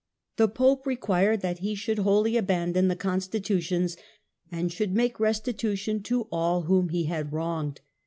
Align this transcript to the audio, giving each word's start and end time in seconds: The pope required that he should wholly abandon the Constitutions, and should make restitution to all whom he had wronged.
The 0.37 0.47
pope 0.47 0.87
required 0.87 1.41
that 1.41 1.59
he 1.59 1.75
should 1.75 1.99
wholly 1.99 2.35
abandon 2.35 2.87
the 2.87 2.95
Constitutions, 2.95 3.97
and 4.51 4.71
should 4.71 4.95
make 4.95 5.19
restitution 5.19 6.01
to 6.01 6.23
all 6.31 6.63
whom 6.63 6.89
he 6.89 7.03
had 7.03 7.31
wronged. 7.31 7.81